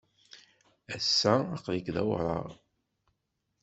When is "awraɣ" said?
2.01-2.47